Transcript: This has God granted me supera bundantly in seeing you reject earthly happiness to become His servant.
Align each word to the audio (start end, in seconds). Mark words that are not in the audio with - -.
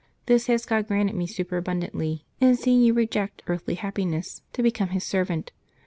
This 0.25 0.47
has 0.47 0.65
God 0.65 0.87
granted 0.87 1.15
me 1.15 1.27
supera 1.27 1.63
bundantly 1.63 2.23
in 2.39 2.55
seeing 2.55 2.81
you 2.81 2.91
reject 2.91 3.43
earthly 3.45 3.75
happiness 3.75 4.41
to 4.53 4.63
become 4.63 4.89
His 4.89 5.03
servant. 5.03 5.51